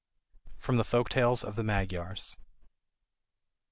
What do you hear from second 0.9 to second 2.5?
Tales of the Magyars.